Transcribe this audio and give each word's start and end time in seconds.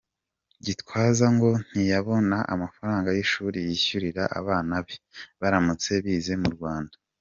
Gitwaza 0.65 1.25
ngo 1.35 1.49
ntiyabona 1.67 2.37
amafaranga 2.53 3.09
y’ishuri 3.15 3.57
yishyurira 3.67 4.23
abana 4.39 4.75
be 4.85 4.95
baramutse 5.41 5.91
bize 6.05 6.33
mu 6.43 6.49
Rwanda. 6.57 6.95